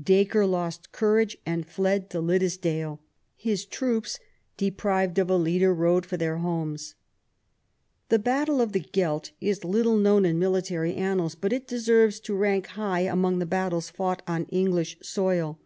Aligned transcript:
Dacre 0.00 0.46
lost 0.46 0.92
courage 0.92 1.36
and 1.44 1.66
fled 1.66 2.10
to 2.10 2.20
Liddesdale; 2.20 3.00
his 3.34 3.64
troops, 3.64 4.20
deprived 4.56 5.18
of 5.18 5.28
a 5.28 5.36
leader, 5.36 5.74
rode 5.74 6.06
for 6.06 6.16
their 6.16 6.36
homes. 6.38 6.94
The 8.08 8.20
battle 8.20 8.60
of 8.60 8.70
the 8.70 8.78
Gelt 8.78 9.32
is 9.40 9.64
little 9.64 9.96
known 9.96 10.24
in 10.24 10.38
military 10.38 10.94
annals; 10.94 11.34
but 11.34 11.52
it 11.52 11.66
deserves 11.66 12.20
to 12.20 12.36
rank 12.36 12.68
high 12.68 13.00
among 13.00 13.40
the 13.40 13.46
battles 13.46 13.90
fought 13.90 14.22
on 14.28 14.44
English 14.50 14.96
soil. 15.02 15.58